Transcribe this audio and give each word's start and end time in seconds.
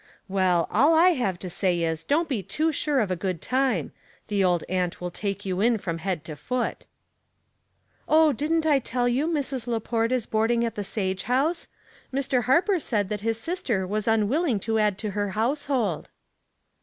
"Well, 0.27 0.67
all 0.71 0.95
I 0.95 1.09
have 1.09 1.37
to 1.37 1.47
say 1.47 1.81
is, 1.83 2.03
don't 2.03 2.27
be 2.27 2.41
too 2.41 2.71
sure 2.71 3.01
of 3.01 3.11
a 3.11 3.15
good 3.15 3.39
time. 3.39 3.91
The 4.29 4.43
old 4.43 4.63
aunt 4.67 4.99
will 4.99 5.11
take 5.11 5.45
you 5.45 5.61
in 5.61 5.77
from 5.77 5.99
head 5.99 6.25
to 6.25 6.35
foot."" 6.35 6.87
Oh, 8.09 8.33
didn't 8.33 8.65
I 8.65 8.79
tell 8.79 9.07
you 9.07 9.27
Mrs. 9.27 9.67
Laport 9.67 10.11
is 10.11 10.25
board 10.25 10.49
ing 10.49 10.65
at 10.65 10.73
the 10.73 10.83
Sage 10.83 11.25
House. 11.29 11.67
Mr. 12.11 12.45
Harper 12.45 12.79
said 12.79 13.09
that 13.09 13.21
his 13.21 13.39
sister 13.39 13.85
was 13.85 14.07
unwilling 14.07 14.59
to 14.61 14.79
add 14.79 14.97
to 14.97 15.11
her 15.11 15.29
household." 15.33 16.09